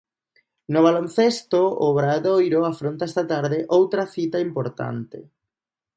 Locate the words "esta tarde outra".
3.09-4.03